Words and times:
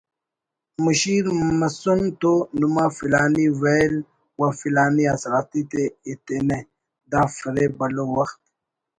مشیر 0.83 1.25
مسن 1.59 1.99
تو 2.21 2.33
نما 2.59 2.85
فلانی 2.97 3.47
ویل 3.61 3.95
و 4.39 4.41
فلانی 4.59 5.03
آسراتی 5.13 5.61
تے 5.71 5.83
ایتنہ 6.07 6.59
دا 7.11 7.21
فریب 7.37 7.71
بھلو 7.79 8.05
وخت 8.15 8.41